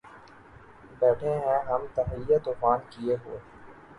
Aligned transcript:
بیٹهے 1.01 1.33
ہیں 1.39 1.59
ہم 1.67 1.85
تہیّہ 1.95 2.37
طوفاں 2.45 2.77
کئے 2.91 3.15
ہوئے 3.15 3.37